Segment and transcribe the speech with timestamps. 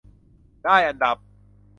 [0.63, 1.17] ได้อันดับ